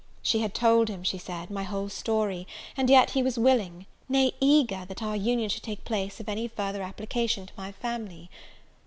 She 0.23 0.39
had 0.39 0.55
told 0.55 0.89
him, 0.89 1.03
she 1.03 1.19
said, 1.19 1.51
my 1.51 1.61
whole 1.61 1.87
story, 1.87 2.47
and 2.75 2.89
yet 2.89 3.11
he 3.11 3.21
was 3.21 3.37
willing, 3.37 3.85
nay 4.09 4.33
eager, 4.41 4.83
that 4.85 5.03
our 5.03 5.15
union 5.15 5.47
should 5.49 5.61
take 5.61 5.85
place 5.85 6.19
of 6.19 6.27
any 6.27 6.47
further 6.47 6.81
application 6.81 7.45
to 7.45 7.53
my 7.55 7.71
family. 7.71 8.31